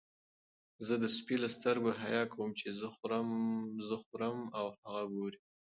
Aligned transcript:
زه 0.85 0.93
د 1.03 1.05
سپي 1.15 1.35
له 1.43 1.49
سترګو 1.55 1.89
حیا 2.01 2.23
کوم 2.33 2.49
چې 2.59 2.67
زه 3.89 3.97
خورم 4.05 4.39
او 4.59 4.65
هغه 4.83 5.03
ګوري. 5.13 5.39